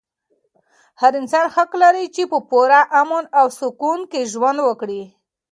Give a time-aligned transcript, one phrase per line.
[1.01, 5.03] هر انسان حق لري چې په پوره امن او سکون کې ژوند وکړي.